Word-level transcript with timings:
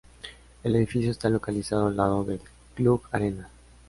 El 0.63 0.75
edificio 0.77 1.11
está 1.11 1.29
localizado 1.29 1.85
al 1.85 1.95
lado 1.95 2.23
del 2.23 2.41
Cluj 2.73 3.03
Arena. 3.11 3.49